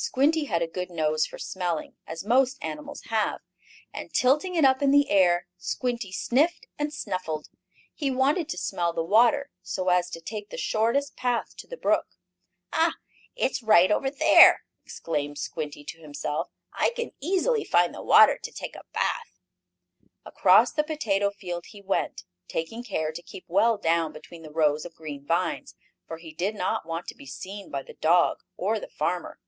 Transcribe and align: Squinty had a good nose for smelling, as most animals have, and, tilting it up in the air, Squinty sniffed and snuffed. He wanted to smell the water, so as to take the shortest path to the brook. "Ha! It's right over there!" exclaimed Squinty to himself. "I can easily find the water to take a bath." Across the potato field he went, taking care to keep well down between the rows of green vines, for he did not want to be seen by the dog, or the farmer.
Squinty 0.00 0.44
had 0.44 0.62
a 0.62 0.68
good 0.68 0.90
nose 0.92 1.26
for 1.26 1.38
smelling, 1.40 1.96
as 2.06 2.24
most 2.24 2.56
animals 2.62 3.02
have, 3.06 3.40
and, 3.92 4.14
tilting 4.14 4.54
it 4.54 4.64
up 4.64 4.80
in 4.80 4.92
the 4.92 5.10
air, 5.10 5.48
Squinty 5.56 6.12
sniffed 6.12 6.68
and 6.78 6.94
snuffed. 6.94 7.50
He 7.96 8.08
wanted 8.08 8.48
to 8.50 8.58
smell 8.58 8.92
the 8.92 9.02
water, 9.02 9.50
so 9.60 9.88
as 9.88 10.08
to 10.10 10.20
take 10.20 10.50
the 10.50 10.56
shortest 10.56 11.16
path 11.16 11.56
to 11.56 11.66
the 11.66 11.76
brook. 11.76 12.06
"Ha! 12.72 12.94
It's 13.34 13.60
right 13.60 13.90
over 13.90 14.08
there!" 14.08 14.62
exclaimed 14.84 15.36
Squinty 15.36 15.82
to 15.86 15.98
himself. 15.98 16.48
"I 16.72 16.90
can 16.94 17.10
easily 17.18 17.64
find 17.64 17.92
the 17.92 18.00
water 18.00 18.38
to 18.40 18.52
take 18.52 18.76
a 18.76 18.84
bath." 18.94 19.40
Across 20.24 20.74
the 20.74 20.84
potato 20.84 21.32
field 21.32 21.66
he 21.70 21.80
went, 21.82 22.22
taking 22.46 22.84
care 22.84 23.10
to 23.10 23.20
keep 23.20 23.46
well 23.48 23.76
down 23.76 24.12
between 24.12 24.42
the 24.42 24.52
rows 24.52 24.84
of 24.84 24.94
green 24.94 25.26
vines, 25.26 25.74
for 26.06 26.18
he 26.18 26.32
did 26.32 26.54
not 26.54 26.86
want 26.86 27.08
to 27.08 27.16
be 27.16 27.26
seen 27.26 27.68
by 27.68 27.82
the 27.82 27.94
dog, 27.94 28.38
or 28.56 28.78
the 28.78 28.86
farmer. 28.90 29.40